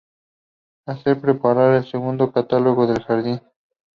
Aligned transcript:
Hace 0.87 1.15
preparar 1.15 1.75
el 1.75 1.85
segundo 1.85 2.31
catálogo 2.31 2.87
del 2.87 3.03
jardín. 3.03 3.39